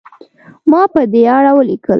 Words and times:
ما 0.71 0.81
په 0.93 1.01
دې 1.11 1.21
اړه 1.37 1.51
ولیکل. 1.57 1.89